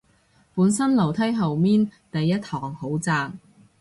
[0.55, 3.33] 本身樓梯後面第一行好窄